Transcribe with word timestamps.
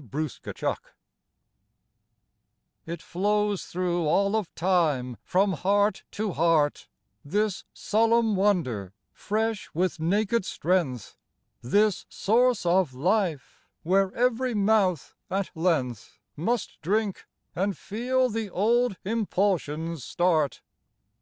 123 0.00 0.52
XXX 0.54 0.70
II 0.78 0.84
IT 2.86 3.02
flows 3.02 3.66
thro' 3.66 4.06
all 4.06 4.34
of 4.34 4.50
time 4.54 5.18
from 5.22 5.52
heart 5.52 6.04
to 6.10 6.32
heart, 6.32 6.88
This 7.22 7.64
solemn 7.74 8.34
wonder 8.34 8.94
fresh 9.12 9.68
with 9.74 10.00
naked 10.00 10.46
strength, 10.46 11.18
This 11.60 12.06
source 12.08 12.64
of 12.64 12.94
life 12.94 13.66
where 13.82 14.10
every 14.14 14.54
mouth 14.54 15.14
at 15.28 15.50
length 15.54 16.18
Must 16.34 16.80
drink 16.80 17.26
and 17.54 17.76
feel 17.76 18.30
the 18.30 18.48
old 18.48 18.96
impulsions 19.04 20.02
start. 20.02 20.62